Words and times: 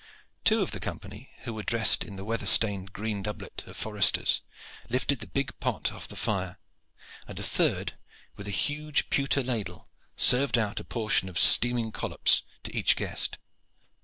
Two 0.43 0.63
of 0.63 0.71
the 0.71 0.79
company, 0.79 1.29
who 1.43 1.53
were 1.53 1.61
dressed 1.61 2.03
in 2.03 2.15
the 2.15 2.25
weather 2.25 2.47
stained 2.47 2.91
green 2.91 3.21
doublet 3.21 3.63
of 3.67 3.77
foresters, 3.77 4.41
lifted 4.89 5.19
the 5.19 5.27
big 5.27 5.51
pot 5.59 5.91
off 5.93 6.07
the 6.07 6.15
fire, 6.15 6.57
and 7.27 7.37
a 7.39 7.43
third, 7.43 7.93
with 8.35 8.47
a 8.47 8.49
huge 8.49 9.11
pewter 9.11 9.43
ladle, 9.43 9.89
served 10.17 10.57
out 10.57 10.79
a 10.79 10.83
portion 10.83 11.29
of 11.29 11.37
steaming 11.37 11.91
collops 11.91 12.41
to 12.63 12.75
each 12.75 12.95
guest. 12.95 13.37